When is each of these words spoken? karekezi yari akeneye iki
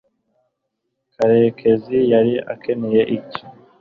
karekezi 1.15 1.97
yari 2.11 2.33
akeneye 2.53 3.01
iki 3.17 3.41